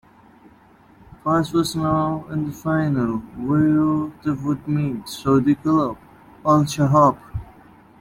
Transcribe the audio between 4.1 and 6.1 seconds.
they would meet Saudi club,